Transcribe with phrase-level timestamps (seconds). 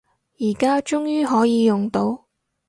[0.39, 2.25] 而家終於可以用到